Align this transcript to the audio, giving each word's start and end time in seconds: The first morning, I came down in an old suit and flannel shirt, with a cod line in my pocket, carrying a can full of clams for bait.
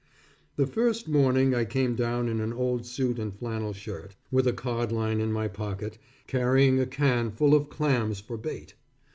The 0.55 0.65
first 0.65 1.07
morning, 1.07 1.53
I 1.53 1.63
came 1.63 1.93
down 1.93 2.27
in 2.27 2.39
an 2.39 2.51
old 2.51 2.87
suit 2.87 3.19
and 3.19 3.31
flannel 3.35 3.71
shirt, 3.71 4.15
with 4.31 4.47
a 4.47 4.51
cod 4.51 4.91
line 4.91 5.21
in 5.21 5.31
my 5.31 5.47
pocket, 5.47 5.99
carrying 6.25 6.79
a 6.79 6.87
can 6.87 7.29
full 7.29 7.53
of 7.53 7.69
clams 7.69 8.19
for 8.19 8.35
bait. 8.37 8.73